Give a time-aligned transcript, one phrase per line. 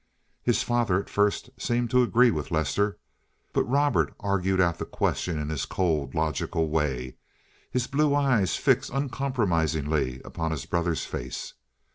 [0.41, 2.97] His father at first seemed to agree with Lester.
[3.53, 7.17] But Robert argued out the question in his cold, logical way,
[7.69, 11.53] his blue eyes fixed uncompromisingly upon his brother's face.